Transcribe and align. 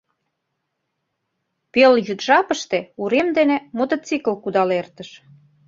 Пелйӱд 1.71 2.19
жапыште 2.27 2.79
урем 3.01 3.27
дене 3.37 3.57
мотоцикл 3.77 4.33
кудал 4.43 4.69
эртыш. 4.79 5.09